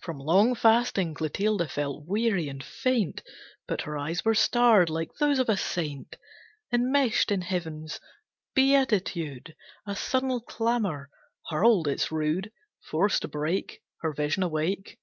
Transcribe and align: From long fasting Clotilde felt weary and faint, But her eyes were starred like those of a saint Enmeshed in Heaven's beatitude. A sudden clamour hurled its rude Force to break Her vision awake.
From 0.00 0.18
long 0.18 0.54
fasting 0.54 1.12
Clotilde 1.12 1.70
felt 1.70 2.06
weary 2.06 2.48
and 2.48 2.64
faint, 2.64 3.22
But 3.68 3.82
her 3.82 3.98
eyes 3.98 4.24
were 4.24 4.34
starred 4.34 4.88
like 4.88 5.12
those 5.16 5.38
of 5.38 5.50
a 5.50 5.58
saint 5.58 6.16
Enmeshed 6.72 7.30
in 7.30 7.42
Heaven's 7.42 8.00
beatitude. 8.54 9.54
A 9.86 9.94
sudden 9.94 10.40
clamour 10.48 11.10
hurled 11.50 11.86
its 11.86 12.10
rude 12.10 12.50
Force 12.80 13.20
to 13.20 13.28
break 13.28 13.82
Her 14.00 14.14
vision 14.14 14.42
awake. 14.42 14.98